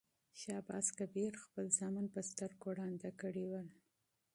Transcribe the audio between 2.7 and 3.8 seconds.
ړانده کړي ول.